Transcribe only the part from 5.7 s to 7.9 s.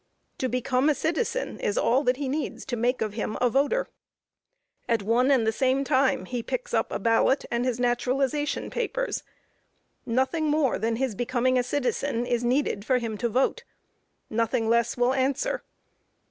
time he picks up a ballot, and his